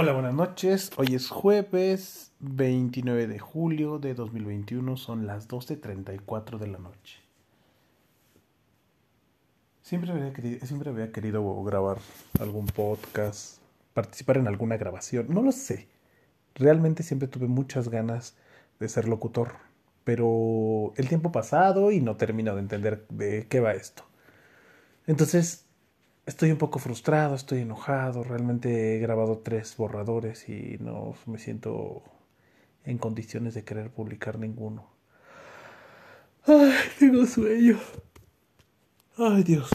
Hola, 0.00 0.12
buenas 0.12 0.32
noches. 0.32 0.92
Hoy 0.96 1.16
es 1.16 1.28
jueves 1.28 2.30
29 2.38 3.26
de 3.26 3.40
julio 3.40 3.98
de 3.98 4.14
2021. 4.14 4.96
Son 4.96 5.26
las 5.26 5.48
12.34 5.48 6.56
de 6.58 6.68
la 6.68 6.78
noche. 6.78 7.18
Siempre 9.82 10.12
había, 10.12 10.32
querido, 10.32 10.64
siempre 10.64 10.90
había 10.90 11.10
querido 11.10 11.64
grabar 11.64 11.98
algún 12.38 12.66
podcast, 12.66 13.58
participar 13.92 14.36
en 14.36 14.46
alguna 14.46 14.76
grabación. 14.76 15.26
No 15.30 15.42
lo 15.42 15.50
sé. 15.50 15.88
Realmente 16.54 17.02
siempre 17.02 17.26
tuve 17.26 17.48
muchas 17.48 17.88
ganas 17.88 18.36
de 18.78 18.88
ser 18.88 19.08
locutor. 19.08 19.54
Pero 20.04 20.92
el 20.96 21.08
tiempo 21.08 21.32
pasado 21.32 21.90
y 21.90 22.00
no 22.00 22.16
termino 22.16 22.54
de 22.54 22.60
entender 22.60 23.04
de 23.08 23.48
qué 23.48 23.58
va 23.58 23.72
esto. 23.72 24.04
Entonces 25.08 25.64
Estoy 26.28 26.50
un 26.50 26.58
poco 26.58 26.78
frustrado, 26.78 27.34
estoy 27.34 27.60
enojado, 27.60 28.22
realmente 28.22 28.94
he 28.94 28.98
grabado 28.98 29.38
tres 29.38 29.74
borradores 29.78 30.46
y 30.50 30.76
no 30.78 31.14
me 31.24 31.38
siento 31.38 32.02
en 32.84 32.98
condiciones 32.98 33.54
de 33.54 33.64
querer 33.64 33.88
publicar 33.90 34.38
ninguno. 34.38 34.90
Ay, 36.44 36.74
tengo 36.98 37.24
sueño. 37.24 37.78
Ay, 39.16 39.42
Dios. 39.42 39.70